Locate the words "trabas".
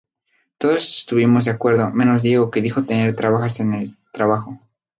3.15-3.59